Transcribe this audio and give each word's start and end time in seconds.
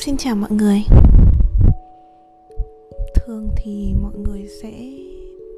Xin 0.00 0.16
chào 0.16 0.36
mọi 0.36 0.50
người 0.50 0.82
Thường 3.14 3.48
thì 3.56 3.94
mọi 4.02 4.12
người 4.16 4.46
sẽ 4.62 4.70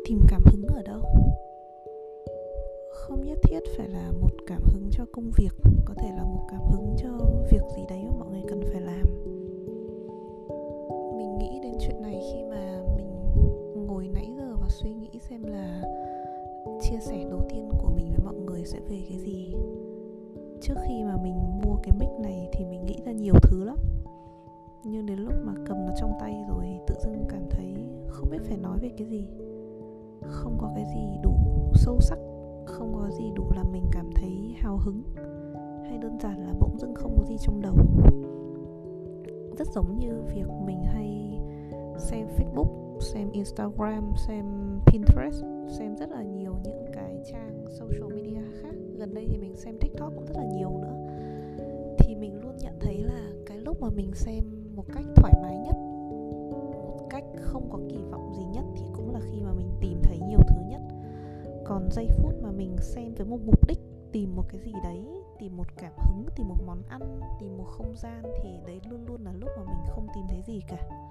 tìm 0.08 0.20
cảm 0.28 0.42
hứng 0.44 0.66
ở 0.66 0.82
đâu? 0.82 1.02
Không 2.94 3.24
nhất 3.24 3.38
thiết 3.42 3.60
phải 3.76 3.88
là 3.88 4.12
một 4.20 4.30
cảm 4.46 4.62
hứng 4.64 4.88
cho 4.92 5.04
công 5.12 5.30
việc, 5.36 5.50
Có 5.84 5.94
thể 6.02 6.08
là 6.16 6.22
một 6.22 6.46
biết 28.32 28.42
phải 28.44 28.56
nói 28.56 28.78
về 28.82 28.90
cái 28.98 29.06
gì. 29.06 29.26
Không 30.22 30.58
có 30.60 30.72
cái 30.74 30.84
gì 30.94 31.18
đủ 31.22 31.34
sâu 31.74 32.00
sắc, 32.00 32.18
không 32.66 32.94
có 32.94 33.10
gì 33.10 33.24
đủ 33.34 33.44
làm 33.56 33.72
mình 33.72 33.84
cảm 33.92 34.10
thấy 34.14 34.54
hào 34.58 34.76
hứng, 34.76 35.02
hay 35.84 35.98
đơn 35.98 36.18
giản 36.20 36.46
là 36.46 36.52
bỗng 36.60 36.78
dưng 36.78 36.94
không 36.94 37.16
có 37.18 37.24
gì 37.24 37.36
trong 37.40 37.60
đầu. 37.60 37.74
Rất 39.58 39.68
giống 39.74 39.98
như 39.98 40.22
việc 40.34 40.46
mình 40.66 40.82
hay 40.84 41.38
xem 41.98 42.26
facebook, 42.36 42.98
xem 43.00 43.30
instagram, 43.32 44.12
xem 44.26 44.44
pinterest, 44.86 45.44
xem 45.68 45.96
rất 45.96 46.10
là 46.10 46.22
nhiều 46.22 46.54
những 46.64 46.84
cái 46.92 47.22
trang 47.32 47.64
social 47.70 48.14
media 48.14 48.42
khác. 48.62 48.74
Gần 48.96 49.14
đây 49.14 49.26
thì 49.28 49.38
mình 49.38 49.56
xem 49.56 49.74
tiktok 49.80 50.12
cũng 50.14 50.26
rất 50.26 50.36
là 50.36 50.44
nhiều 50.44 50.70
nữa. 50.70 51.06
Thì 51.98 52.14
mình 52.14 52.40
luôn 52.42 52.56
nhận 52.58 52.74
thấy 52.80 52.98
là 52.98 53.30
cái 53.46 53.58
lúc 53.58 53.80
mà 53.80 53.88
mình 53.96 54.10
xem 54.14 54.44
một 54.76 54.84
cách 54.92 55.04
thoải 55.16 55.32
mái 55.42 55.56
nhất 55.56 55.76
không 57.52 57.68
có 57.72 57.78
kỳ 57.88 57.98
vọng 58.10 58.32
gì 58.34 58.44
nhất 58.44 58.64
thì 58.76 58.84
cũng 58.96 59.12
là 59.12 59.20
khi 59.20 59.40
mà 59.40 59.52
mình 59.52 59.70
tìm 59.80 60.00
thấy 60.02 60.18
nhiều 60.28 60.38
thứ 60.48 60.56
nhất. 60.68 60.80
Còn 61.64 61.88
giây 61.90 62.08
phút 62.18 62.34
mà 62.42 62.50
mình 62.50 62.76
xem 62.80 63.14
với 63.14 63.26
một 63.26 63.38
mục 63.46 63.68
đích, 63.68 63.78
tìm 64.12 64.36
một 64.36 64.44
cái 64.48 64.60
gì 64.60 64.72
đấy, 64.82 65.04
tìm 65.38 65.56
một 65.56 65.66
cảm 65.76 65.92
hứng, 65.96 66.26
tìm 66.36 66.48
một 66.48 66.56
món 66.66 66.82
ăn, 66.88 67.20
tìm 67.40 67.56
một 67.58 67.64
không 67.64 67.94
gian 67.96 68.22
thì 68.42 68.48
đấy 68.66 68.80
luôn 68.90 69.06
luôn 69.06 69.24
là 69.24 69.32
lúc 69.32 69.50
mà 69.56 69.64
mình 69.64 69.84
không 69.88 70.06
tìm 70.14 70.24
thấy 70.28 70.42
gì 70.46 70.60
cả. 70.68 71.08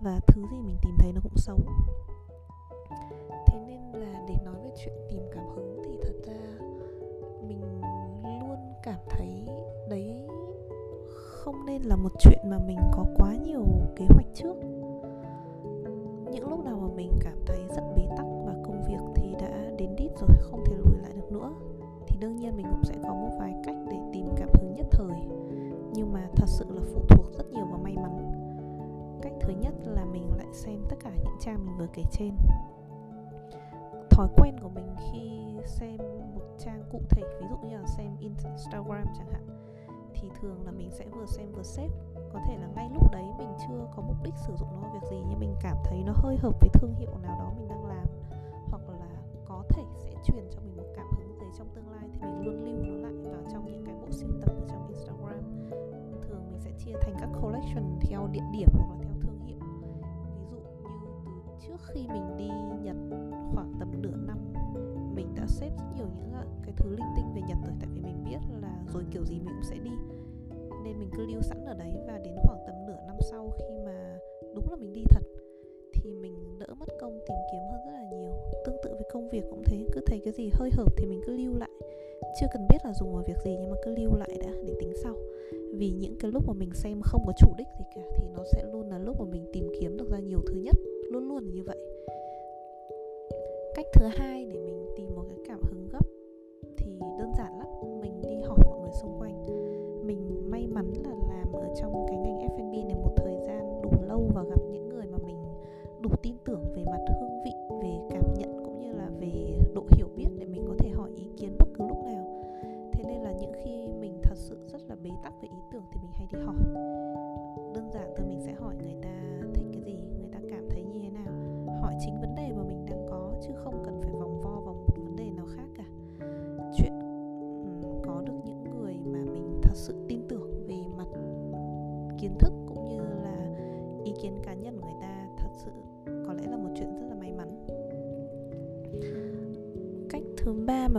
Và 0.00 0.20
thứ 0.26 0.42
gì 0.50 0.56
mình 0.58 0.76
tìm 0.82 0.94
thấy 0.98 1.12
nó 1.12 1.20
cũng 1.22 1.36
xấu. 1.36 1.58
Thế 3.46 3.58
nên 3.66 3.92
là 3.92 4.24
để 4.28 4.34
nói 4.44 4.54
về 4.64 4.70
chuyện 4.76 4.94
tìm 5.10 5.22
cảm 5.34 5.44
hứng 5.56 5.82
thì 5.84 5.90
thật 6.02 6.14
ra 6.26 6.64
mình 7.48 7.60
luôn 8.40 8.56
cảm 8.82 8.98
thấy 9.10 9.48
đấy 9.90 10.26
không 11.14 11.66
nên 11.66 11.82
là 11.82 11.96
một 11.96 12.12
chuyện 12.20 12.38
mà 12.44 12.58
mình 12.66 12.78
có 12.92 13.04
quá 13.16 13.34
nhiều 13.44 13.64
kế 13.96 14.04
hoạch 14.08 14.26
trước 14.34 14.54
những 16.32 16.48
lúc 16.50 16.64
nào 16.64 16.76
mà 16.76 16.88
mình 16.96 17.12
cảm 17.20 17.36
thấy 17.46 17.58
rất 17.68 17.82
bế 17.96 18.02
tắc 18.16 18.26
và 18.46 18.54
công 18.64 18.84
việc 18.88 19.00
thì 19.14 19.34
đã 19.40 19.70
đến 19.78 19.96
đít 19.96 20.10
rồi, 20.18 20.28
không 20.40 20.64
thể 20.66 20.74
lùi 20.76 20.98
lại 21.02 21.12
được 21.14 21.32
nữa, 21.32 21.52
thì 22.06 22.16
đương 22.20 22.36
nhiên 22.36 22.56
mình 22.56 22.66
cũng 22.70 22.84
sẽ 22.84 22.94
có 23.02 23.14
một 23.14 23.30
vài 23.38 23.54
cách 23.64 23.76
để 23.90 23.96
tìm 24.12 24.26
cảm 24.36 24.48
hứng 24.54 24.74
nhất 24.74 24.86
thời. 24.90 25.20
Nhưng 25.92 26.12
mà 26.12 26.28
thật 26.36 26.46
sự 26.48 26.64
là 26.68 26.80
phụ 26.94 27.00
thuộc 27.08 27.26
rất 27.38 27.50
nhiều 27.50 27.64
vào 27.66 27.78
may 27.78 27.96
mắn. 27.96 28.32
Cách 29.22 29.32
thứ 29.40 29.52
nhất 29.60 29.74
là 29.84 30.04
mình 30.04 30.30
lại 30.36 30.48
xem 30.52 30.80
tất 30.88 30.96
cả 31.04 31.10
những 31.24 31.36
trang 31.40 31.66
mình 31.66 31.76
vừa 31.78 31.88
kể 31.92 32.02
trên. 32.12 32.36
Thói 34.10 34.28
quen 34.36 34.56
của 34.62 34.68
mình 34.68 34.94
khi 35.12 35.30
xem 35.66 35.96
một 36.34 36.42
trang 36.58 36.82
cụ 36.92 37.00
thể, 37.10 37.22
ví 37.40 37.46
dụ 37.50 37.68
như 37.68 37.76
là 37.76 37.86
xem 37.86 38.16
instagram 38.20 39.04
chẳng 39.18 39.32
hạn 39.32 39.51
thì 40.22 40.28
thường 40.40 40.64
là 40.64 40.72
mình 40.72 40.90
sẽ 40.90 41.06
vừa 41.12 41.26
xem 41.26 41.52
vừa 41.52 41.62
xếp 41.62 41.88
có 42.32 42.40
thể 42.46 42.56
là 42.58 42.66
ngay 42.74 42.90
lúc 42.94 43.12
đấy 43.12 43.24
mình 43.38 43.48
chưa 43.68 43.86
có 43.96 44.02
mục 44.02 44.16
đích 44.24 44.34
sử 44.46 44.56
dụng 44.56 44.68
nó 44.82 44.88
việc 44.94 45.08
gì, 45.10 45.16
nhưng 45.28 45.40
mình 45.40 45.54
cảm 45.62 45.76
thấy 45.84 46.02
nó 46.06 46.12
hơi 46.16 46.36
hợp 46.36 46.60
với 46.60 46.70
thương 46.72 46.94
hiệu 46.94 47.18
nào 47.22 47.38
đó 47.38 47.52
mình 47.56 47.68
đang 47.68 47.86
làm. 47.86 48.06
Hoặc 48.70 48.82
là 48.88 49.06
có 49.44 49.64
thể 49.68 49.82
sẽ 49.96 50.10
truyền 50.24 50.44
cho 50.50 50.60
mình 50.60 50.76
một 50.76 50.86
cảm 50.96 51.06
hứng 51.16 51.34
gì 51.38 51.46
trong 51.58 51.68
tương 51.74 51.90
lai 51.90 52.08
thì 52.12 52.20
mình 52.20 52.44
luôn 52.44 52.64
lưu 52.64 52.84
nó 52.84 53.08
lại 53.08 53.32
vào 53.32 53.42
trong 53.52 53.64
những 53.66 53.84
cái 53.86 53.94
bộ 54.00 54.10
sưu 54.10 54.30
tập 54.40 54.52
ở 54.60 54.66
trong 54.68 54.86
Instagram. 54.88 55.70
Thường 56.22 56.46
mình 56.50 56.58
sẽ 56.58 56.70
chia 56.78 56.92
thành 57.00 57.14
các 57.20 57.28
collection 57.42 57.98
theo 58.00 58.28
địa 58.32 58.44
điểm 58.52 58.68
hoặc 58.72 58.88
là 58.90 58.96
theo 59.02 59.12
thương 59.22 59.38
hiệu. 59.46 59.58
Ví 60.50 60.58
dụ 60.62 60.68
như 60.82 60.90
từ 61.46 61.52
trước 61.66 61.80
khi 61.94 62.08
mình 62.08 62.36
đi 62.36 62.48
Nhật 62.82 62.96
khoảng 63.54 63.72
tầm 63.80 64.02
nửa 64.02 64.16
năm, 64.16 64.38
mình 65.14 65.34
đã 65.34 65.46
xếp 65.46 65.70
rất 65.78 65.84
nhiều 65.96 66.06
những 66.16 66.32
à, 66.32 66.44
cái 66.62 66.74
thứ 66.76 66.90
linh 66.90 67.12
tinh 67.16 67.34
về 67.34 67.40
Nhật 67.48 67.58
rồi, 67.64 67.72
tại 67.80 67.88
vì 67.94 68.00
mình 68.00 68.24
biết 68.24 68.38
là 68.60 68.82
rồi 68.92 69.04
kiểu 69.10 69.24
gì 69.24 69.34
mình 69.38 69.54
cũng 69.54 69.64
sẽ 69.64 69.78
đi 69.78 69.90
nên 70.84 70.98
mình 70.98 71.10
cứ 71.16 71.26
lưu 71.26 71.42
sẵn 71.42 71.64
ở 71.64 71.74
đấy 71.74 71.92
và 72.06 72.18
đến 72.24 72.34
khoảng 72.42 72.58
tầm 72.66 72.74
nửa 72.86 72.98
năm 73.06 73.16
sau 73.30 73.50
khi 73.58 73.74
mà 73.84 74.18
đúng 74.54 74.70
là 74.70 74.76
mình 74.76 74.92
đi 74.92 75.02
thật, 75.10 75.22
thì 75.92 76.14
mình 76.14 76.58
đỡ 76.58 76.66
mất 76.78 76.88
công 77.00 77.12
tìm 77.28 77.36
kiếm 77.52 77.60
hơn 77.72 77.80
rất 77.86 77.92
là 77.92 78.04
nhiều. 78.12 78.32
Tương 78.64 78.76
tự 78.82 78.90
với 78.94 79.08
công 79.12 79.28
việc 79.28 79.44
cũng 79.50 79.62
thế, 79.66 79.86
cứ 79.92 80.00
thấy 80.06 80.20
cái 80.24 80.32
gì 80.32 80.50
hơi 80.52 80.70
hợp 80.72 80.96
thì 80.96 81.06
mình 81.06 81.20
cứ 81.26 81.36
lưu 81.36 81.54
lại. 81.58 81.70
Chưa 82.40 82.46
cần 82.52 82.66
biết 82.70 82.78
là 82.84 82.92
dùng 83.00 83.12
vào 83.12 83.22
việc 83.26 83.36
gì 83.44 83.56
nhưng 83.60 83.70
mà 83.70 83.76
cứ 83.84 83.94
lưu 83.96 84.16
lại 84.16 84.38
đã, 84.40 84.52
để 84.66 84.74
tính 84.80 84.92
sau. 85.02 85.14
Vì 85.74 85.90
những 85.90 86.16
cái 86.20 86.30
lúc 86.30 86.42
mà 86.46 86.52
mình 86.52 86.70
xem 86.74 87.00
không 87.02 87.22
có 87.26 87.32
chủ 87.38 87.48
đích 87.58 87.66
gì 87.78 87.84
cả 87.94 88.02
thì 88.16 88.28
nó 88.36 88.44
sẽ 88.52 88.64
luôn 88.72 88.88
là 88.90 88.98
lúc 88.98 89.16
mà 89.20 89.24
mình 89.24 89.44
tìm 89.52 89.68
kiếm 89.80 89.96
được 89.96 90.10
ra 90.10 90.18
nhiều 90.18 90.38
thứ 90.46 90.54
nhất, 90.54 90.76
luôn 91.10 91.28
luôn 91.28 91.50
như 91.50 91.62
vậy. 91.62 91.76
Cách 93.74 93.86
thứ 93.94 94.06
hai 94.12 94.44
để 94.44 94.60
mình 94.60 94.86
tìm 94.96 95.14
một 95.14 95.24
cái 95.28 95.38
cảm 95.48 95.60
hứng 95.62 95.81
may 100.66 100.68
mắn 100.74 100.92
là 101.04 101.10
làm 101.28 101.52
ở 101.52 101.74
trong 101.80 102.06
cái 102.08 102.18
ngành 102.18 102.38
F&B 102.38 102.72
này 102.86 102.94
một 102.94 103.12
thời 103.16 103.36
gian 103.46 103.82
đủ 103.82 103.90
lâu 104.02 104.30
và 104.34 104.42
gặp 104.42 104.60
những 104.72 104.88
người 104.88 105.06
mà 105.06 105.18
mình 105.26 105.36
đủ 106.00 106.10
tin 106.22 106.34
tưởng 106.44 106.64
về 106.74 106.84
mặt 106.84 107.00
hương 107.20 107.42
vị, 107.44 107.52
về 107.82 107.98
cảm 108.10 108.34
nhận 108.38 108.64
cũng 108.64 108.80
như 108.80 108.92
là 108.92 109.10
về 109.20 109.58
độ 109.74 109.84
hiểu 109.90 110.08
biết 110.16 110.28
để 110.38 110.46
mình 110.46 110.64
có 110.68 110.74
thể 110.78 110.90
hỏi 110.90 111.10
ý 111.16 111.24
kiến 111.36 111.56
bất 111.58 111.68
cứ 111.74 111.84
lúc 111.88 111.98
nào. 112.04 112.52
Thế 112.92 113.04
nên 113.06 113.22
là 113.22 113.32
những 113.40 113.52
khi 113.64 113.88
mình 114.00 114.18
thật 114.22 114.36
sự 114.36 114.56
rất 114.72 114.82
là 114.88 114.96
bế 115.02 115.10
tắc 115.22 115.32
về 115.42 115.48
ý 115.48 115.58
tưởng 115.72 115.82
thì 115.92 116.00
mình 116.02 116.10
hay 116.14 116.26
đi 116.32 116.38
hỏi. 116.38 116.56
Đơn 117.74 117.90
giản 117.94 118.14
thôi 118.16 118.26
mình 118.28 118.40
sẽ 118.40 118.52
hỏi 118.52 118.74
người 118.76 118.94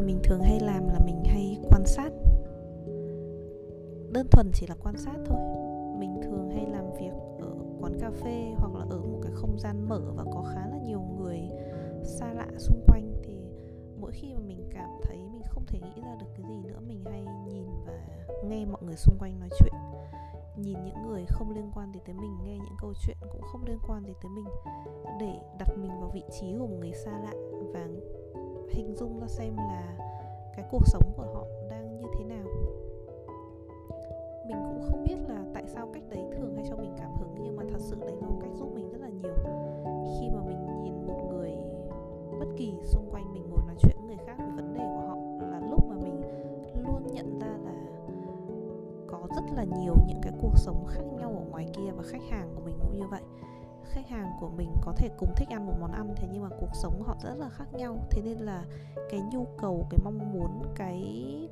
mình 0.05 0.19
thường 0.23 0.41
hay 0.41 0.59
làm 0.59 0.87
là 0.87 0.99
mình 1.05 1.23
hay 1.25 1.59
quan 1.69 1.85
sát. 1.85 2.09
Đơn 4.11 4.27
thuần 4.31 4.51
chỉ 4.53 4.67
là 4.67 4.75
quan 4.83 4.97
sát 4.97 5.17
thôi. 5.25 5.37
Mình 5.99 6.19
thường 6.23 6.49
hay 6.49 6.65
làm 6.71 6.93
việc 6.93 7.13
ở 7.39 7.55
quán 7.81 7.93
cà 7.99 8.11
phê 8.11 8.53
hoặc 8.57 8.75
là 8.75 8.85
ở 8.89 9.01
một 9.01 9.19
cái 9.23 9.31
không 9.35 9.59
gian 9.59 9.89
mở 9.89 10.01
và 10.15 10.23
có 10.33 10.43
khá 10.53 10.67
là 10.67 10.77
nhiều 10.77 11.01
người 11.01 11.39
xa 12.03 12.33
lạ 12.33 12.47
xung 12.57 12.83
quanh. 12.87 13.13
Thì 13.23 13.37
mỗi 13.99 14.11
khi 14.11 14.33
mà 14.33 14.39
mình 14.39 14.69
cảm 14.71 14.89
thấy 15.03 15.17
mình 15.17 15.41
không 15.49 15.65
thể 15.67 15.79
nghĩ 15.79 16.01
ra 16.01 16.15
được 16.19 16.27
cái 16.35 16.45
gì 16.47 16.59
nữa, 16.63 16.79
mình 16.87 17.03
hay 17.05 17.25
nhìn 17.47 17.63
và 17.85 17.93
nghe 18.47 18.65
mọi 18.65 18.81
người 18.85 18.95
xung 18.95 19.17
quanh 19.19 19.39
nói 19.39 19.49
chuyện. 19.59 19.73
Nhìn 20.57 20.77
những 20.85 21.07
người 21.07 21.25
không 21.29 21.51
liên 21.51 21.71
quan 21.75 21.91
gì 21.93 21.99
tới 22.05 22.15
mình, 22.15 22.37
nghe 22.43 22.57
những 22.57 22.77
câu 22.81 22.93
chuyện 23.05 23.17
cũng 23.31 23.41
không 23.41 23.65
liên 23.65 23.77
quan 23.87 24.05
gì 24.05 24.13
tới 24.21 24.31
mình. 24.35 24.45
Để 25.19 25.39
đặt 25.59 25.69
mình 25.77 25.91
vào 25.99 26.11
vị 26.13 26.23
trí 26.39 26.55
của 26.59 26.67
một 26.67 26.77
người 26.79 26.93
xa 26.93 27.11
lạ 27.11 27.33
và 27.73 27.87
hình 28.73 28.95
dung 28.95 29.19
ra 29.19 29.27
xem 29.27 29.57
là 29.57 29.97
cái 30.55 30.65
cuộc 30.71 30.87
sống 30.87 31.03
của 31.17 31.23
họ 31.33 31.45
đang 31.69 31.97
như 31.97 32.07
thế 32.17 32.25
nào. 32.25 32.45
Mình 34.47 34.57
cũng 34.65 34.81
không 34.89 35.03
biết 35.07 35.15
là 35.27 35.43
tại 35.53 35.63
sao 35.67 35.87
cách 35.93 36.03
đấy 36.09 36.23
thường 36.31 36.55
hay 36.55 36.65
cho 36.69 36.75
mình 36.75 36.95
cảm 36.97 37.11
hứng, 37.19 37.35
nhưng 37.43 37.55
mà 37.55 37.63
thật 37.69 37.79
sự 37.79 37.97
đấy 37.99 38.15
là 38.21 38.27
một 38.27 38.37
cách 38.41 38.51
giúp 38.53 38.69
mình 38.75 38.89
rất 38.89 39.01
là 39.01 39.09
nhiều. 39.09 39.33
Khi 40.19 40.29
mà 40.29 40.41
mình 40.45 40.83
nhìn 40.83 41.07
một 41.07 41.29
người 41.29 41.51
bất 42.39 42.47
kỳ 42.57 42.73
xung 42.83 43.09
quanh 43.11 43.33
mình 43.33 43.49
ngồi 43.49 43.61
nói 43.67 43.75
chuyện 43.81 43.95
với 43.97 44.07
người 44.07 44.25
khác 44.25 44.35
về 44.39 44.51
vấn 44.55 44.73
đề 44.73 44.85
của 44.95 45.01
họ 45.07 45.15
là 45.51 45.59
lúc 45.69 45.79
mà 45.89 45.95
mình 45.95 46.21
luôn 46.83 47.07
nhận 47.11 47.39
ra 47.39 47.57
là 47.65 47.73
có 49.07 49.27
rất 49.35 49.43
là 49.55 49.63
nhiều 49.63 49.93
những 50.07 50.19
cái 50.21 50.33
cuộc 50.41 50.57
sống 50.57 50.85
khác 50.87 51.03
nhau 51.17 51.29
ở 51.29 51.45
ngoài 51.51 51.67
kia 51.73 51.91
và 51.95 52.03
khách 52.03 52.23
hàng 52.29 52.49
của 52.55 52.61
mình 52.65 52.75
cũng 52.81 52.95
như 52.95 53.07
vậy 53.11 53.21
khách 53.85 54.09
hàng 54.09 54.31
của 54.39 54.49
mình 54.49 54.69
có 54.81 54.93
thể 54.97 55.09
cùng 55.17 55.33
thích 55.35 55.49
ăn 55.49 55.65
một 55.65 55.73
món 55.79 55.91
ăn 55.91 56.13
thế 56.17 56.27
nhưng 56.31 56.43
mà 56.43 56.49
cuộc 56.59 56.69
sống 56.73 57.03
họ 57.03 57.15
rất 57.23 57.35
là 57.37 57.49
khác 57.49 57.73
nhau. 57.73 57.97
Thế 58.11 58.21
nên 58.21 58.37
là 58.37 58.65
cái 59.11 59.21
nhu 59.31 59.47
cầu, 59.61 59.87
cái 59.89 59.99
mong 60.03 60.33
muốn, 60.33 60.61
cái 60.75 61.03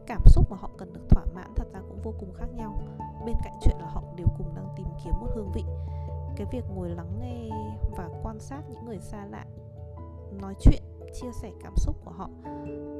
cảm 0.07 0.21
xúc 0.25 0.45
mà 0.51 0.57
họ 0.57 0.69
cần 0.77 0.93
được 0.93 1.09
thỏa 1.09 1.25
mãn 1.35 1.53
thật 1.55 1.67
ra 1.73 1.79
cũng 1.79 2.01
vô 2.03 2.13
cùng 2.19 2.33
khác 2.33 2.47
nhau. 2.55 2.81
Bên 3.25 3.35
cạnh 3.43 3.59
chuyện 3.61 3.75
là 3.79 3.87
họ 3.87 4.03
đều 4.17 4.27
cùng 4.37 4.55
đang 4.55 4.67
tìm 4.77 4.87
kiếm 5.03 5.13
một 5.21 5.27
hương 5.35 5.51
vị. 5.53 5.63
Cái 6.35 6.47
việc 6.51 6.63
ngồi 6.75 6.89
lắng 6.89 7.19
nghe 7.19 7.49
và 7.97 8.09
quan 8.23 8.39
sát 8.39 8.61
những 8.69 8.85
người 8.85 8.99
xa 8.99 9.25
lạ, 9.25 9.45
nói 10.41 10.53
chuyện, 10.59 10.83
chia 11.13 11.31
sẻ 11.41 11.51
cảm 11.63 11.73
xúc 11.75 11.95
của 12.05 12.11
họ 12.11 12.29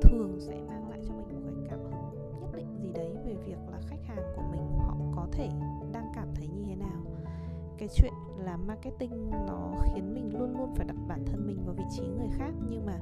thường 0.01 0.39
sẽ 0.39 0.56
mang 0.68 0.89
lại 0.89 1.00
cho 1.07 1.13
mình 1.13 1.45
một 1.45 1.51
cái 1.56 1.69
cảm 1.69 1.80
hứng 1.80 2.39
nhất 2.42 2.50
định 2.56 2.77
gì 2.81 2.92
đấy 2.94 3.16
về 3.25 3.34
việc 3.34 3.57
là 3.72 3.80
khách 3.88 4.04
hàng 4.04 4.34
của 4.36 4.42
mình 4.51 4.80
họ 4.80 4.95
có 5.16 5.27
thể 5.31 5.50
đang 5.92 6.12
cảm 6.16 6.27
thấy 6.36 6.48
như 6.48 6.63
thế 6.68 6.75
nào 6.75 7.00
cái 7.81 7.89
chuyện 7.94 8.13
làm 8.45 8.68
marketing 8.68 9.30
nó 9.48 9.74
khiến 9.83 10.13
mình 10.13 10.39
luôn 10.39 10.57
luôn 10.57 10.74
phải 10.75 10.86
đặt 10.88 10.95
bản 11.07 11.25
thân 11.25 11.48
mình 11.48 11.57
vào 11.66 11.75
vị 11.78 11.83
trí 11.98 12.01
người 12.01 12.30
khác. 12.38 12.51
Nhưng 12.69 12.86
mà 12.86 13.00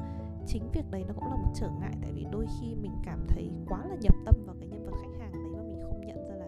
chính 0.48 0.64
việc 0.74 0.86
đấy 0.92 1.04
nó 1.08 1.14
cũng 1.14 1.30
là 1.30 1.36
một 1.36 1.52
trở 1.56 1.68
ngại, 1.80 1.94
tại 2.02 2.12
vì 2.16 2.26
đôi 2.32 2.46
khi 2.60 2.76
mình 2.82 2.92
cảm 3.06 3.26
thấy 3.28 3.52
quá 3.70 3.86
là 3.90 3.96
nhập 4.02 4.16
tâm 4.26 4.36
vào 4.46 4.56
cái 4.60 4.68
nhân 4.68 4.86
vật 4.86 4.92
khách 5.02 5.20
hàng 5.20 5.32
đấy 5.32 5.50
mà 5.54 5.62
mình 5.62 5.80
không 5.82 6.02
nhận 6.06 6.28
ra 6.28 6.36
là 6.36 6.48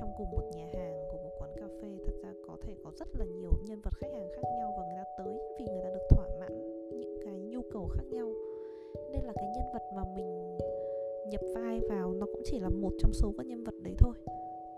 trong 0.00 0.08
cùng 0.18 0.30
một 0.30 0.42
nhà 0.56 0.66
hàng, 0.74 0.94
cùng 1.10 1.22
một 1.22 1.30
quán 1.38 1.50
cà 1.56 1.66
phê, 1.82 1.88
thật 2.06 2.14
ra 2.22 2.32
có 2.46 2.56
thể 2.62 2.74
có 2.84 2.90
rất 2.98 3.08
là 3.18 3.24
nhiều 3.24 3.52
nhân 3.66 3.80
vật 3.80 3.92
khách 3.96 4.12
hàng 4.14 4.28
khác 4.36 4.42
nhau 4.58 4.74
và 4.78 4.84
người 4.84 4.96
ta 4.96 5.04
tới 5.18 5.38
vì 5.58 5.64
người 5.64 5.82
ta 5.82 5.90
được 5.90 6.06
thỏa 6.10 6.26
mãn 6.40 6.54
những 6.98 7.16
cái 7.24 7.40
nhu 7.40 7.60
cầu 7.72 7.86
khác 7.86 8.04
nhau. 8.10 8.32
Nên 9.12 9.24
là 9.24 9.32
cái 9.34 9.48
nhân 9.56 9.64
vật 9.72 9.82
mà 9.96 10.02
mình 10.16 10.56
nhập 11.30 11.40
vai 11.54 11.80
vào 11.88 12.12
nó 12.12 12.26
cũng 12.32 12.42
chỉ 12.44 12.58
là 12.58 12.68
một 12.68 12.92
trong 12.98 13.12
số 13.12 13.32
các 13.38 13.46
nhân 13.46 13.64
vật 13.64 13.74
đấy 13.82 13.94
thôi 13.98 14.14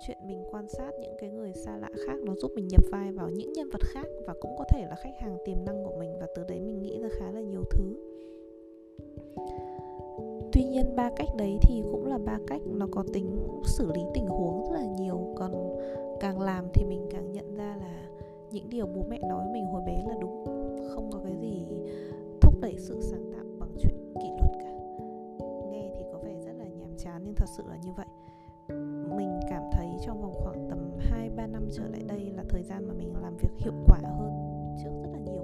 chuyện 0.06 0.18
mình 0.26 0.44
quan 0.50 0.68
sát 0.68 0.90
những 1.00 1.14
cái 1.18 1.30
người 1.30 1.52
xa 1.52 1.76
lạ 1.76 1.90
khác, 2.06 2.18
nó 2.22 2.34
giúp 2.34 2.50
mình 2.54 2.68
nhập 2.68 2.84
vai 2.90 3.12
vào 3.12 3.30
những 3.30 3.52
nhân 3.52 3.70
vật 3.70 3.80
khác 3.82 4.06
và 4.26 4.34
cũng 4.40 4.56
có 4.58 4.64
thể 4.68 4.86
là 4.88 4.94
khách 4.94 5.14
hàng 5.18 5.38
tiềm 5.44 5.56
năng 5.66 5.84
của 5.84 5.96
mình 5.98 6.18
và 6.20 6.26
từ 6.34 6.44
đấy 6.44 6.60
mình 6.60 6.82
nghĩ 6.82 7.00
ra 7.00 7.08
khá 7.18 7.30
là 7.30 7.40
nhiều 7.40 7.62
thứ. 7.70 7.96
Tuy 10.52 10.64
nhiên 10.64 10.96
ba 10.96 11.10
cách 11.16 11.28
đấy 11.38 11.58
thì 11.62 11.82
cũng 11.90 12.06
là 12.06 12.18
ba 12.18 12.38
cách 12.46 12.60
nó 12.66 12.86
có 12.90 13.04
tính 13.12 13.36
xử 13.64 13.92
lý 13.92 14.00
tình 14.14 14.26
huống 14.26 14.64
rất 14.64 14.76
là 14.76 14.84
nhiều. 14.84 15.34
Còn 15.36 15.78
càng 16.20 16.40
làm 16.40 16.64
thì 16.74 16.84
mình 16.84 17.06
càng 17.10 17.32
nhận 17.32 17.54
ra 17.54 17.76
là 17.80 18.08
những 18.50 18.68
điều 18.70 18.86
bố 18.86 19.02
mẹ 19.08 19.18
nói 19.28 19.46
mình 19.52 19.64
hồi 19.64 19.82
bé 19.86 20.04
là 20.08 20.14
đúng. 20.20 20.44
Không 20.94 21.10
có 21.12 21.20
cái 21.24 21.36
gì 21.40 21.66
thúc 22.40 22.60
đẩy 22.60 22.74
sự 22.78 23.00
sáng 23.00 23.32
tạo 23.32 23.44
bằng 23.58 23.70
chuyện 23.82 23.94
kỷ 24.22 24.28
luật 24.28 24.52
cả. 24.58 24.72
Nghe 25.70 25.92
thì 25.96 26.04
có 26.12 26.18
vẻ 26.18 26.34
rất 26.46 26.52
là 26.58 26.64
nhàm 26.64 26.96
chán 26.98 27.22
nhưng 27.24 27.34
thật 27.34 27.48
sự 27.56 27.62
là 27.68 27.76
như 27.84 27.90
vậy. 27.96 28.06
2-3 31.44 31.50
năm 31.52 31.68
trở 31.72 31.88
lại 31.88 32.02
đây 32.08 32.32
là 32.36 32.44
thời 32.48 32.62
gian 32.62 32.88
mà 32.88 32.94
mình 32.94 33.14
làm 33.22 33.36
việc 33.36 33.50
hiệu 33.56 33.72
quả 33.86 33.98
hơn 34.02 34.32
trước 34.82 34.90
rất 35.02 35.08
là 35.12 35.18
nhiều. 35.18 35.42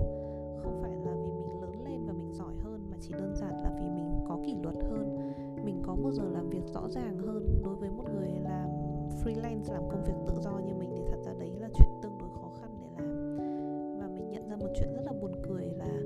Không 0.62 0.78
phải 0.82 0.96
là 0.96 1.12
vì 1.12 1.32
mình 1.32 1.60
lớn 1.60 1.84
lên 1.84 2.06
và 2.06 2.12
mình 2.12 2.32
giỏi 2.32 2.52
hơn, 2.64 2.86
mà 2.90 2.96
chỉ 3.00 3.12
đơn 3.12 3.34
giản 3.36 3.62
là 3.62 3.70
vì 3.80 3.88
mình 3.90 4.24
có 4.28 4.38
kỷ 4.46 4.56
luật 4.62 4.76
hơn. 4.90 5.32
Mình 5.64 5.82
có 5.82 5.94
một 5.94 6.10
giờ 6.12 6.24
làm 6.32 6.50
việc 6.50 6.62
rõ 6.74 6.88
ràng 6.88 7.18
hơn. 7.18 7.60
Đối 7.64 7.74
với 7.74 7.90
một 7.90 8.04
người 8.14 8.30
làm 8.42 8.68
freelance, 9.24 9.72
làm 9.72 9.82
công 9.90 10.04
việc 10.04 10.14
tự 10.28 10.34
do 10.40 10.50
như 10.66 10.74
mình 10.74 10.90
thì 10.94 11.02
thật 11.10 11.18
ra 11.24 11.32
đấy 11.38 11.50
là 11.60 11.68
chuyện 11.74 11.88
tương 12.02 12.18
đối 12.18 12.28
khó 12.28 12.50
khăn 12.60 12.70
để 12.80 12.86
làm. 12.96 13.36
Và 14.00 14.06
mình 14.14 14.30
nhận 14.30 14.48
ra 14.48 14.56
một 14.56 14.68
chuyện 14.78 14.88
rất 14.94 15.02
là 15.04 15.12
buồn 15.12 15.32
cười 15.48 15.64
là 15.64 16.00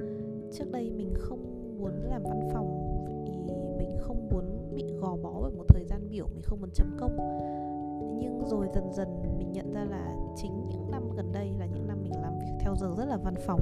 trước 0.53 0.71
đây 0.73 0.91
mình 0.91 1.15
không 1.19 1.41
muốn 1.79 1.93
làm 2.03 2.23
văn 2.23 2.49
phòng 2.53 2.95
vì 3.27 3.55
mình 3.79 3.97
không 4.01 4.29
muốn 4.31 4.75
bị 4.75 4.85
gò 5.01 5.17
bó 5.23 5.41
bởi 5.43 5.53
một 5.53 5.65
thời 5.69 5.85
gian 5.85 6.09
biểu, 6.11 6.27
mình 6.35 6.43
không 6.43 6.61
muốn 6.61 6.71
chấm 6.75 6.97
công 7.01 7.17
nhưng 8.01 8.45
rồi 8.47 8.67
dần 8.75 8.93
dần 8.93 9.37
mình 9.39 9.53
nhận 9.53 9.73
ra 9.73 9.85
là 9.85 10.17
chính 10.37 10.69
những 10.69 10.91
năm 10.91 11.11
gần 11.17 11.33
đây 11.33 11.55
là 11.59 11.67
những 11.67 11.87
năm 11.87 12.03
mình 12.03 12.13
làm 12.23 12.39
việc 12.39 12.53
theo 12.61 12.75
giờ 12.77 12.95
rất 12.97 13.05
là 13.05 13.17
văn 13.17 13.35
phòng. 13.47 13.61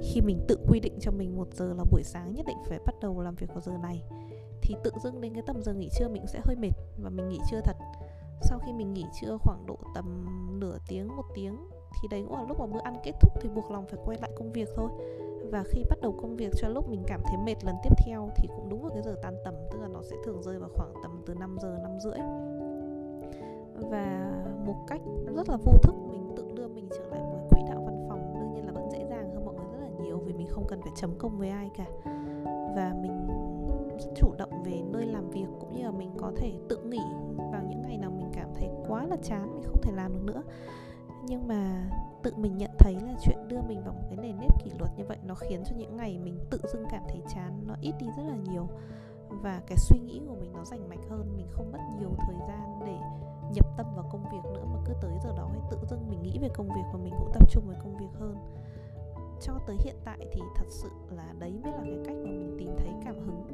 Khi 0.00 0.20
mình 0.20 0.44
tự 0.48 0.56
quy 0.68 0.80
định 0.80 0.98
cho 1.00 1.10
mình 1.10 1.36
một 1.36 1.48
giờ 1.54 1.74
là 1.78 1.84
buổi 1.92 2.02
sáng 2.02 2.34
nhất 2.34 2.46
định 2.46 2.58
phải 2.66 2.78
bắt 2.86 2.94
đầu 3.00 3.20
làm 3.20 3.34
việc 3.34 3.48
vào 3.48 3.60
giờ 3.60 3.72
này, 3.82 4.02
thì 4.62 4.74
tự 4.84 4.90
dưng 5.02 5.20
đến 5.20 5.34
cái 5.34 5.42
tầm 5.46 5.62
giờ 5.62 5.74
nghỉ 5.74 5.88
trưa 5.98 6.08
mình 6.08 6.26
sẽ 6.26 6.40
hơi 6.44 6.56
mệt 6.56 6.72
và 7.02 7.10
mình 7.10 7.28
nghỉ 7.28 7.38
trưa 7.50 7.60
thật. 7.64 7.76
Sau 8.42 8.58
khi 8.58 8.72
mình 8.72 8.94
nghỉ 8.94 9.04
trưa 9.20 9.36
khoảng 9.40 9.66
độ 9.66 9.78
tầm 9.94 10.26
nửa 10.60 10.78
tiếng, 10.88 11.16
một 11.16 11.24
tiếng, 11.34 11.56
thì 12.02 12.08
đấy 12.10 12.24
cũng 12.28 12.36
là 12.36 12.44
lúc 12.48 12.60
mà 12.60 12.66
bữa 12.66 12.80
ăn 12.80 12.96
kết 13.04 13.12
thúc 13.20 13.32
thì 13.40 13.48
buộc 13.48 13.70
lòng 13.70 13.86
phải 13.86 14.00
quay 14.04 14.18
lại 14.20 14.30
công 14.36 14.52
việc 14.52 14.68
thôi. 14.76 14.90
Và 15.50 15.64
khi 15.66 15.84
bắt 15.90 15.98
đầu 16.02 16.14
công 16.22 16.36
việc 16.36 16.52
cho 16.56 16.68
lúc 16.68 16.88
mình 16.88 17.02
cảm 17.06 17.20
thấy 17.24 17.36
mệt 17.46 17.64
lần 17.64 17.76
tiếp 17.84 17.92
theo 18.06 18.28
thì 18.36 18.48
cũng 18.56 18.68
đúng 18.68 18.82
vào 18.82 18.90
cái 18.90 19.02
giờ 19.02 19.14
tan 19.22 19.34
tầm, 19.44 19.54
tức 19.72 19.78
là 19.82 19.88
nó 19.88 20.02
sẽ 20.02 20.16
thường 20.24 20.42
rơi 20.42 20.58
vào 20.58 20.70
khoảng 20.74 20.92
tầm 21.02 21.22
từ 21.26 21.34
5 21.34 21.56
giờ 21.62 21.78
5 21.82 22.00
rưỡi 22.00 22.18
và 23.80 24.32
một 24.66 24.76
cách 24.86 25.00
rất 25.36 25.48
là 25.48 25.56
vô 25.56 25.72
thức, 25.82 25.94
mình 26.10 26.32
tự 26.36 26.52
đưa 26.54 26.68
mình 26.68 26.88
trở 26.90 27.06
lại 27.10 27.20
một 27.20 27.48
quỹ 27.50 27.60
đạo 27.68 27.82
văn 27.86 28.06
phòng 28.08 28.34
đương 28.34 28.52
nhiên 28.52 28.66
là 28.66 28.72
vẫn 28.72 28.90
dễ 28.90 29.06
dàng 29.10 29.34
hơn 29.34 29.44
mọi 29.44 29.54
người 29.54 29.66
rất 29.72 29.78
là 29.80 30.04
nhiều 30.04 30.18
vì 30.18 30.32
mình 30.32 30.46
không 30.50 30.64
cần 30.68 30.82
phải 30.82 30.92
chấm 30.96 31.10
công 31.18 31.38
với 31.38 31.48
ai 31.48 31.70
cả. 31.76 31.86
Và 32.76 32.94
mình 33.02 33.26
rất 33.98 34.10
chủ 34.16 34.34
động 34.38 34.62
về 34.64 34.82
nơi 34.92 35.06
làm 35.06 35.30
việc 35.30 35.46
cũng 35.60 35.76
như 35.76 35.84
là 35.84 35.90
mình 35.90 36.10
có 36.16 36.32
thể 36.36 36.52
tự 36.68 36.82
nghỉ 36.84 37.02
vào 37.36 37.62
những 37.68 37.82
ngày 37.82 37.98
nào 37.98 38.10
mình 38.10 38.30
cảm 38.32 38.48
thấy 38.54 38.68
quá 38.88 39.06
là 39.06 39.16
chán, 39.22 39.54
mình 39.54 39.62
không 39.62 39.82
thể 39.82 39.92
làm 39.92 40.12
được 40.12 40.24
nữa. 40.24 40.42
Nhưng 41.26 41.48
mà 41.48 41.90
tự 42.22 42.32
mình 42.36 42.56
nhận 42.56 42.70
thấy 42.78 42.94
là 42.94 43.14
chuyện 43.22 43.38
đưa 43.48 43.60
mình 43.68 43.82
vào 43.84 43.94
một 43.94 44.06
cái 44.08 44.18
nền 44.22 44.36
nếp 44.40 44.64
kỷ 44.64 44.70
luật 44.78 44.90
như 44.96 45.04
vậy 45.08 45.18
nó 45.26 45.34
khiến 45.34 45.62
cho 45.64 45.76
những 45.76 45.96
ngày 45.96 46.18
mình 46.24 46.38
tự 46.50 46.60
dưng 46.72 46.84
cảm 46.90 47.02
thấy 47.08 47.22
chán 47.34 47.64
nó 47.66 47.74
ít 47.80 47.94
đi 48.00 48.06
rất 48.16 48.22
là 48.28 48.36
nhiều. 48.52 48.68
Và 49.28 49.62
cái 49.66 49.76
suy 49.78 49.98
nghĩ 49.98 50.20
của 50.28 50.34
mình 50.34 50.52
nó 50.52 50.64
rành 50.64 50.88
mạch 50.88 51.08
hơn, 51.10 51.34
mình 51.36 51.46
không 51.50 51.72
mất 51.72 51.78
nhiều 51.98 52.10
thời 52.26 52.36
gian 52.48 52.80
để 52.86 52.98
nhập 53.54 53.66
tâm 53.76 53.86
vào 53.96 54.08
công 54.10 54.22
việc 54.32 54.50
nữa 54.54 54.64
mà 54.72 54.78
cứ 54.84 54.92
tới 55.00 55.18
giờ 55.24 55.32
đó 55.36 55.48
hay 55.52 55.60
tự 55.70 55.78
dưng 55.90 56.10
mình 56.10 56.22
nghĩ 56.22 56.38
về 56.38 56.48
công 56.48 56.68
việc 56.68 56.84
và 56.92 56.98
mình 56.98 57.14
cũng 57.18 57.30
tập 57.32 57.50
trung 57.50 57.64
vào 57.66 57.76
công 57.82 57.96
việc 57.96 58.18
hơn. 58.20 58.36
Cho 59.40 59.52
tới 59.66 59.76
hiện 59.80 59.96
tại 60.04 60.18
thì 60.32 60.40
thật 60.56 60.66
sự 60.68 60.90
là 61.10 61.34
đấy 61.38 61.60
mới 61.62 61.72
là 61.72 61.80
cái 61.80 61.98
cách 62.04 62.16
mà 62.16 62.30
mình 62.30 62.56
tìm 62.58 62.70
thấy 62.78 62.88
cảm 63.04 63.14
hứng 63.26 63.46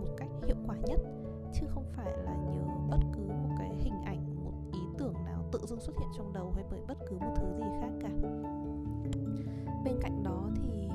một 0.00 0.14
cách 0.16 0.28
hiệu 0.46 0.56
quả 0.66 0.76
nhất. 0.86 1.00
Chứ 1.52 1.66
không 1.68 1.84
phải 1.96 2.12
là 2.24 2.34
nhờ 2.34 2.62
bất 2.90 2.98
cứ 3.12 3.20
một 3.20 3.54
cái 3.58 3.74
hình 3.74 4.02
ảnh, 4.04 4.44
một 4.44 4.52
ý 4.72 4.80
tưởng 4.98 5.14
nào 5.24 5.42
tự 5.52 5.58
dưng 5.66 5.80
xuất 5.80 5.96
hiện 5.98 6.08
trong 6.16 6.32
đầu 6.32 6.52
hay 6.54 6.64
bởi 6.70 6.80
bất 6.88 6.98
cứ 7.10 7.18
một 7.18 7.34
thứ 7.36 7.46
gì 7.56 7.64
khác 7.80 7.90
cả. 8.00 8.10
Bên 9.84 9.96
cạnh 10.00 10.22
đó 10.24 10.50
thì 10.56 10.88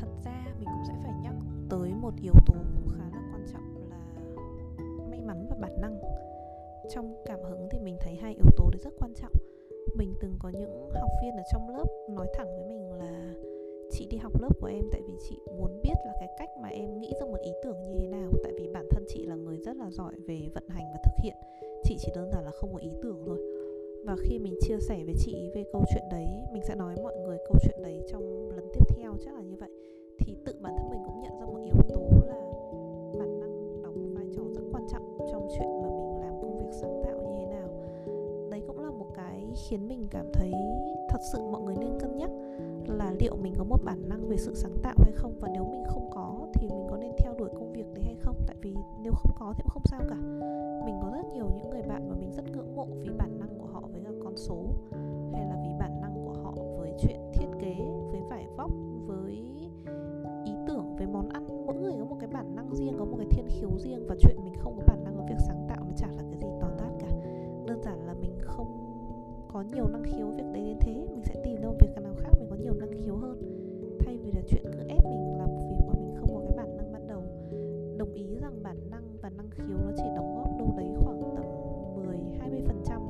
thật 0.00 0.08
ra 0.24 0.44
mình 0.58 0.68
cũng 0.72 0.84
sẽ 0.88 0.94
phải 1.02 1.12
nhắc 1.22 1.34
tới 1.70 1.94
một 1.94 2.12
yếu 2.22 2.34
tố 2.46 2.54
cũng 2.54 2.88
khá 2.88 3.04
là 3.12 3.22
quan 3.32 3.46
trọng 3.52 3.90
là 3.90 3.96
may 5.10 5.20
mắn 5.20 5.46
và 5.50 5.56
bản 5.60 5.80
năng 5.80 6.00
trong 6.88 7.14
cảm 7.24 7.42
hứng 7.42 7.68
thì 7.70 7.78
mình 7.78 7.96
thấy 8.00 8.14
hai 8.14 8.34
yếu 8.34 8.46
tố 8.56 8.70
đấy 8.72 8.80
rất 8.84 8.94
quan 8.98 9.14
trọng. 9.14 9.32
Mình 9.96 10.14
từng 10.20 10.34
có 10.42 10.48
những 10.48 10.90
học 10.94 11.10
viên 11.22 11.36
ở 11.36 11.42
trong 11.52 11.76
lớp 11.76 11.86
nói 12.08 12.26
thẳng 12.34 12.46
với 12.46 12.64
mình 12.68 12.92
là 12.92 13.34
chị 13.90 14.06
đi 14.10 14.16
học 14.16 14.40
lớp 14.40 14.60
của 14.60 14.66
em 14.66 14.84
tại 14.92 15.00
vì 15.06 15.14
chị 15.28 15.38
muốn 15.58 15.80
biết 15.82 15.94
là 16.06 16.12
cái 16.20 16.28
cách 16.38 16.48
mà 16.62 16.68
em 16.68 17.00
nghĩ 17.00 17.12
ra 17.20 17.26
một 17.26 17.38
ý 17.42 17.52
tưởng 17.62 17.76
như 17.84 17.94
thế 17.98 18.06
nào, 18.06 18.30
tại 18.42 18.52
vì 18.56 18.68
bản 18.68 18.86
thân 18.90 19.04
chị 19.08 19.26
là 19.26 19.34
người 19.34 19.58
rất 19.58 19.76
là 19.76 19.90
giỏi 19.90 20.14
về 20.26 20.40
vận 20.54 20.68
hành 20.68 20.84
và 20.92 20.98
thực 21.04 21.24
hiện. 21.24 21.36
Chị 21.84 21.96
chỉ 21.98 22.12
đơn 22.14 22.30
giản 22.32 22.44
là 22.44 22.50
không 22.50 22.72
có 22.72 22.78
ý 22.78 22.90
tưởng 23.02 23.22
thôi. 23.26 23.38
Và 24.04 24.16
khi 24.22 24.38
mình 24.38 24.54
chia 24.60 24.76
sẻ 24.80 25.02
với 25.04 25.14
chị 25.18 25.50
về 25.54 25.64
câu 25.72 25.84
chuyện 25.92 26.04
đấy, 26.10 26.26
mình 26.52 26.62
sẽ 26.68 26.74
nói 26.74 26.94
mọi 27.02 27.16
người 27.16 27.38
câu 27.48 27.56
chuyện 27.62 27.82
đấy 27.82 28.02
trong 28.08 28.50
lần 28.56 28.68
tiếp 28.74 28.84
theo 28.96 29.14
chắc 29.24 29.34
là 29.34 29.42
như 29.42 29.56
vậy. 29.56 29.70
Thì 30.18 30.34
tự 30.44 30.49
khiến 39.68 39.88
mình 39.88 40.06
cảm 40.10 40.26
thấy 40.32 40.52
thật 41.08 41.18
sự 41.32 41.38
mọi 41.52 41.62
người 41.62 41.74
nên 41.80 41.98
cân 42.00 42.16
nhắc 42.16 42.30
là 42.86 43.12
liệu 43.20 43.36
mình 43.36 43.52
có 43.58 43.64
một 43.64 43.84
bản 43.84 44.08
năng 44.08 44.28
về 44.28 44.36
sự 44.36 44.54
sáng 44.54 44.74
tạo 44.82 44.94
hay 44.98 45.12
không? 45.14 45.32
Và 45.40 45.48
nếu 45.52 45.64
mình 45.64 45.84
không 45.86 46.10
có 46.10 46.46
thì 46.54 46.68
mình 46.68 46.86
có 46.90 46.96
nên 46.96 47.12
theo 47.18 47.34
đuổi 47.38 47.48
công 47.54 47.72
việc 47.72 47.86
đấy 47.94 48.04
hay 48.04 48.14
không? 48.20 48.36
Tại 48.46 48.56
vì 48.62 48.74
nếu 49.02 49.12
không 49.12 49.32
có 49.38 49.52
thì 49.56 49.62
cũng 49.62 49.70
không 49.70 49.82
sao 49.84 50.00
cả. 50.08 50.16
Mình 50.84 50.94
có 51.02 51.10
rất 51.16 51.26
nhiều 51.32 51.46
những 51.56 51.70
người 51.70 51.82
bạn 51.82 52.08
mà 52.08 52.14
mình 52.14 52.32
rất 52.32 52.44
ngưỡng 52.50 52.76
mộ 52.76 52.86
vì 53.00 53.10
bản 53.18 53.38
năng 53.38 53.58
của 53.58 53.66
họ 53.66 53.82
với 53.92 54.00
cả 54.04 54.10
con 54.24 54.36
số, 54.36 54.64
hay 55.32 55.44
là 55.46 55.56
vì 55.62 55.68
bản 55.78 56.00
năng 56.00 56.24
của 56.24 56.32
họ 56.42 56.54
với 56.78 56.92
chuyện 56.98 57.20
thiết 57.34 57.46
kế, 57.60 57.74
với 58.10 58.20
vải 58.30 58.46
vóc, 58.56 58.70
với 59.06 59.44
ý 60.44 60.54
tưởng 60.66 60.96
về 60.96 61.06
món 61.06 61.28
ăn. 61.28 61.66
Mỗi 61.66 61.76
người 61.76 61.92
có 61.98 62.04
một 62.04 62.16
cái 62.20 62.30
bản 62.32 62.56
năng 62.56 62.74
riêng, 62.74 62.94
có 62.98 63.04
một 63.04 63.16
cái 63.16 63.26
thiên 63.30 63.46
khiếu 63.48 63.70
riêng 63.78 64.06
và 64.08 64.16
chuyện 64.20 64.36
mình 64.44 64.54
không 64.58 64.76
có 64.76 64.82
bản 64.86 65.04
năng 65.04 65.16
ở 65.16 65.24
việc 65.28 65.38
sáng 65.46 65.66
tạo 65.68 65.84
nó 65.84 65.92
chả 65.96 66.06
là 66.06 66.22
cái 66.30 66.38
gì 66.40 66.48
to 66.60 66.68
tát 66.78 66.92
cả. 67.00 67.08
Đơn 67.66 67.82
giản 67.82 68.06
là 68.06 68.14
mình 68.14 68.38
không 68.40 68.89
có 69.52 69.62
nhiều 69.72 69.88
năng 69.88 70.02
khiếu 70.02 70.26
việc 70.26 70.44
đấy 70.52 70.64
đến 70.64 70.76
thế, 70.80 71.06
mình 71.10 71.22
sẽ 71.24 71.34
tìm 71.44 71.62
đâu 71.62 71.76
việc 71.80 72.02
nào 72.02 72.14
khác, 72.18 72.30
mình 72.38 72.46
có 72.50 72.56
nhiều 72.56 72.74
năng 72.74 72.92
khiếu 72.92 73.16
hơn. 73.16 73.38
Thay 74.00 74.16
vì 74.16 74.32
là 74.32 74.42
chuyện 74.48 74.62
cứ 74.72 74.78
ép 74.88 75.04
mình 75.04 75.38
làm 75.38 75.48
một 75.48 75.68
việc 75.70 75.86
mà 75.86 75.94
mình 75.94 76.14
không 76.16 76.34
có 76.34 76.40
cái 76.40 76.56
bản 76.56 76.76
năng 76.76 76.92
ban 76.92 77.06
đầu. 77.06 77.22
Đồng 77.98 78.12
ý 78.12 78.36
rằng 78.40 78.62
bản 78.62 78.90
năng 78.90 79.02
và 79.22 79.30
năng 79.30 79.50
khiếu 79.50 79.78
nó 79.84 79.90
chỉ 79.96 80.04
đóng 80.16 80.34
góp 80.36 80.58
đâu 80.58 80.74
đấy 80.76 80.94
khoảng 81.04 81.22
tầm 81.36 81.44
10 81.94 82.16
20 82.40 82.62
phần 82.66 82.82
trăm 82.84 83.00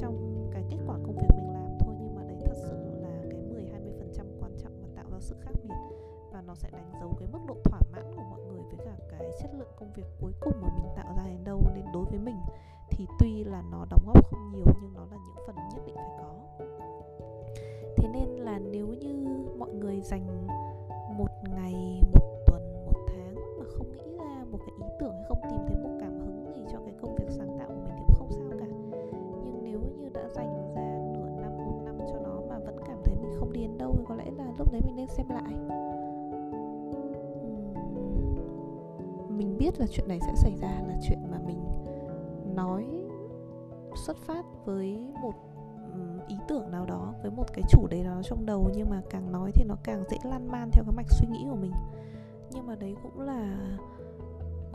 trong 0.00 0.48
cái 0.52 0.64
kết 0.70 0.78
quả 0.86 0.98
công 1.02 1.16
việc 1.16 1.28
mình 1.36 1.50
làm 1.52 1.78
thôi, 1.80 1.94
nhưng 2.00 2.14
mà 2.14 2.22
đấy 2.24 2.36
thật 2.44 2.56
sự 2.56 2.76
là 3.02 3.22
cái 3.30 3.40
10 3.40 3.64
20 3.72 3.92
phần 3.98 4.08
trăm 4.14 4.26
quan 4.40 4.52
trọng 4.62 4.72
và 4.82 4.88
tạo 4.94 5.10
ra 5.12 5.18
sự 5.20 5.36
khác 5.40 5.52
biệt. 5.62 5.74
Và 6.32 6.42
nó 6.46 6.54
sẽ 6.54 6.70
đánh 6.72 6.92
dấu 7.00 7.10
cái 7.18 7.28
mức 7.32 7.40
độ 7.48 7.56
thỏa 7.64 7.80
mãn 7.92 8.04
của 8.16 8.22
mọi 8.30 8.40
người 8.40 8.60
với 8.70 8.86
cả 8.86 8.96
cái 9.10 9.30
chất 9.40 9.50
lượng 9.58 9.72
công 9.78 9.92
việc 9.92 10.06
cuối 10.20 10.32
cùng 10.40 10.54
mà 10.62 10.68
mình 10.76 10.92
tạo 10.96 11.14
ra 11.16 11.22
đến 11.26 11.44
đâu 11.44 11.62
nên 11.74 11.84
đối 11.92 12.04
với 12.04 12.18
mình 12.18 12.36
thì 12.96 13.06
tuy 13.18 13.44
là 13.44 13.62
nó 13.70 13.86
đóng 13.90 14.02
góp 14.06 14.26
không 14.30 14.52
nhiều 14.52 14.64
nhưng 14.82 14.92
nó 14.94 15.00
là 15.10 15.16
những 15.26 15.44
phần 15.46 15.56
nhất 15.56 15.82
định 15.86 15.94
phải 15.94 16.10
có. 16.18 16.34
Thế 17.96 18.08
nên 18.12 18.28
là 18.28 18.58
nếu 18.58 18.86
như 18.86 19.26
mọi 19.58 19.70
người 19.70 20.00
dành 20.00 20.46
một 21.18 21.30
ngày, 21.54 22.02
một 22.14 22.38
tuần, 22.46 22.62
một 22.86 23.06
tháng 23.06 23.34
mà 23.58 23.64
không 23.64 23.92
nghĩ 23.92 24.18
ra 24.18 24.44
một 24.50 24.58
cái 24.66 24.74
ý 24.78 24.86
tưởng 25.00 25.12
hay 25.12 25.24
không 25.28 25.38
tìm 25.50 25.60
thấy 25.68 25.76
một 25.76 25.96
cảm 26.00 26.18
hứng 26.18 26.44
gì 26.54 26.62
cho 26.72 26.78
cái 26.84 26.94
công 27.00 27.14
việc 27.14 27.26
sáng 27.30 27.58
tạo 27.58 27.68
của 27.68 27.74
mình 27.74 27.94
thì 27.96 28.04
cũng 28.06 28.16
không 28.18 28.30
sao 28.30 28.58
cả. 28.58 28.66
Nhưng 29.44 29.58
nếu 29.62 29.80
như 29.98 30.08
đã 30.08 30.28
dành 30.28 30.72
ra 30.74 30.98
nửa 31.14 31.28
năm, 31.40 31.56
một 31.56 31.80
năm 31.84 31.98
cho 31.98 32.18
nó 32.22 32.40
mà 32.48 32.58
vẫn 32.58 32.76
cảm 32.86 32.98
thấy 33.04 33.14
mình 33.22 33.32
không 33.38 33.52
đi 33.52 33.60
đến 33.60 33.78
đâu 33.78 33.94
thì 33.98 34.04
có 34.08 34.14
lẽ 34.14 34.30
là 34.36 34.44
lúc 34.58 34.72
đấy 34.72 34.80
mình 34.84 34.96
nên 34.96 35.06
xem 35.06 35.26
lại. 35.28 35.52
Mình 39.28 39.56
biết 39.58 39.80
là 39.80 39.86
chuyện 39.86 40.08
này 40.08 40.18
sẽ 40.20 40.32
xảy 40.36 40.56
ra 40.56 40.82
là 40.88 40.94
chuyện 41.08 41.18
mà 41.30 41.38
mình 41.46 41.58
nói 42.56 42.86
xuất 44.06 44.16
phát 44.16 44.44
với 44.64 44.98
một 45.22 45.32
ý 46.28 46.36
tưởng 46.48 46.70
nào 46.70 46.86
đó, 46.86 47.14
với 47.22 47.30
một 47.30 47.44
cái 47.52 47.64
chủ 47.68 47.86
đề 47.90 48.04
đó 48.04 48.20
trong 48.22 48.46
đầu, 48.46 48.70
nhưng 48.76 48.90
mà 48.90 49.02
càng 49.10 49.32
nói 49.32 49.50
thì 49.54 49.64
nó 49.64 49.74
càng 49.84 50.04
dễ 50.10 50.18
lan 50.24 50.48
man 50.48 50.70
theo 50.72 50.84
cái 50.84 50.94
mạch 50.96 51.10
suy 51.10 51.26
nghĩ 51.30 51.46
của 51.50 51.56
mình. 51.56 51.72
Nhưng 52.50 52.66
mà 52.66 52.74
đấy 52.74 52.96
cũng 53.02 53.20
là 53.20 53.68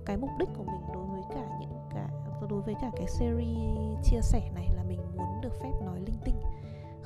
cái 0.05 0.17
mục 0.17 0.29
đích 0.39 0.49
của 0.57 0.63
mình 0.63 0.81
đối 0.93 1.05
với 1.05 1.21
cả 1.29 1.57
những 1.59 1.69
cả, 1.93 2.09
đối 2.49 2.61
với 2.61 2.75
cả 2.81 2.91
cái 2.95 3.07
series 3.07 4.03
chia 4.03 4.21
sẻ 4.21 4.51
này 4.55 4.67
là 4.75 4.83
mình 4.83 4.99
muốn 5.17 5.41
được 5.41 5.53
phép 5.61 5.71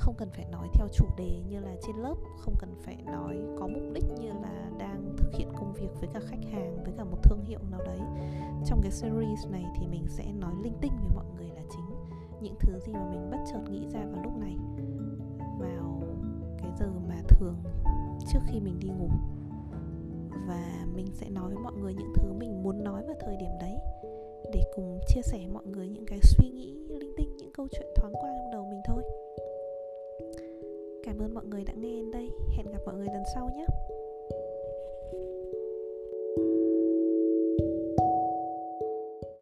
không 0.06 0.16
cần 0.18 0.30
phải 0.30 0.46
nói 0.52 0.68
theo 0.74 0.88
chủ 0.94 1.06
đề 1.18 1.42
như 1.50 1.60
là 1.60 1.76
trên 1.88 1.96
lớp, 1.96 2.16
không 2.38 2.54
cần 2.60 2.76
phải 2.82 2.98
nói 3.06 3.38
có 3.60 3.68
mục 3.68 3.84
đích 3.94 4.04
như 4.20 4.28
là 4.28 4.70
đang 4.78 5.16
thực 5.18 5.34
hiện 5.34 5.48
công 5.58 5.74
việc 5.74 5.88
với 6.00 6.10
cả 6.14 6.20
khách 6.26 6.44
hàng, 6.52 6.84
với 6.84 6.94
cả 6.98 7.04
một 7.04 7.18
thương 7.24 7.44
hiệu 7.46 7.60
nào 7.72 7.80
đấy. 7.86 8.00
Trong 8.66 8.82
cái 8.82 8.92
series 8.92 9.48
này 9.52 9.66
thì 9.80 9.88
mình 9.88 10.06
sẽ 10.08 10.26
nói 10.40 10.54
linh 10.64 10.74
tinh 10.82 10.92
với 11.02 11.10
mọi 11.16 11.26
người 11.38 11.48
là 11.56 11.62
chính 11.70 11.86
những 12.42 12.56
thứ 12.60 12.80
gì 12.80 12.94
mà 12.94 13.10
mình 13.12 13.30
bất 13.32 13.38
chợt 13.52 13.60
nghĩ 13.70 13.88
ra 13.88 14.00
vào 14.12 14.24
lúc 14.24 14.38
này, 14.38 14.58
vào 15.60 16.02
cái 16.58 16.72
giờ 16.80 16.88
mà 17.08 17.16
thường 17.28 17.56
trước 18.34 18.40
khi 18.48 18.60
mình 18.60 18.80
đi 18.80 18.88
ngủ. 18.88 19.10
Và 20.48 20.86
mình 20.96 21.08
sẽ 21.14 21.30
nói 21.30 21.54
với 21.54 21.64
mọi 21.64 21.74
người 21.74 21.94
những 21.94 22.14
thứ 22.16 22.34
mình 22.34 22.64
muốn 22.64 22.84
nói 22.84 23.04
vào 23.08 23.16
thời 23.20 23.38
điểm 23.38 23.52
đấy, 23.60 23.76
để 24.54 24.64
cùng 24.76 25.00
chia 25.08 25.22
sẻ 25.22 25.48
mọi 25.54 25.66
người 25.66 25.88
những 25.90 26.06
cái 26.06 26.20
suy 26.24 26.50
nghĩ 26.50 26.74
linh 26.90 27.14
tinh, 27.18 27.38
những 27.38 27.52
câu 27.54 27.68
chuyện 27.72 27.88
thoáng 27.96 28.14
qua 28.14 28.30
trong 28.38 28.52
đầu 28.52 28.68
mình 28.70 28.82
thôi 28.88 29.04
cảm 31.06 31.20
ơn 31.20 31.34
mọi 31.34 31.46
người 31.46 31.64
đã 31.64 31.74
nghe 31.74 31.96
đến 31.96 32.12
đây. 32.12 32.30
Hẹn 32.58 32.72
gặp 32.72 32.80
mọi 32.86 32.96
người 32.96 33.08
lần 33.14 33.24
sau 33.36 33.50
nhé. 33.58 33.66